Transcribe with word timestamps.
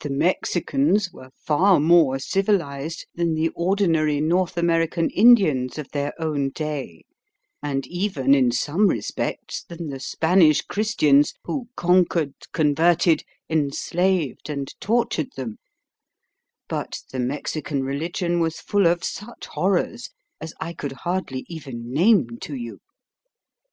The 0.00 0.10
Mexicans 0.10 1.12
were 1.12 1.30
far 1.30 1.78
more 1.78 2.18
civilised 2.18 3.06
than 3.14 3.36
the 3.36 3.50
ordinary 3.50 4.20
North 4.20 4.56
American 4.56 5.10
Indians 5.10 5.78
of 5.78 5.88
their 5.92 6.12
own 6.20 6.48
day, 6.50 7.04
and 7.62 7.86
even 7.86 8.34
in 8.34 8.50
some 8.50 8.88
respects 8.88 9.62
than 9.62 9.90
the 9.90 10.00
Spanish 10.00 10.62
Christians 10.62 11.34
who 11.44 11.68
conquered, 11.76 12.34
converted, 12.50 13.22
enslaved, 13.48 14.50
and 14.50 14.74
tortured 14.80 15.30
them; 15.36 15.58
but 16.68 17.02
the 17.12 17.20
Mexican 17.20 17.84
religion 17.84 18.40
was 18.40 18.58
full 18.58 18.88
of 18.88 19.04
such 19.04 19.46
horrors 19.46 20.10
as 20.40 20.52
I 20.58 20.72
could 20.72 20.92
hardly 21.06 21.46
even 21.48 21.92
name 21.92 22.38
to 22.40 22.56
you. 22.56 22.80